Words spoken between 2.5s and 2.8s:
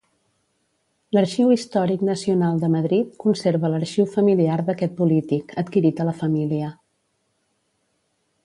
de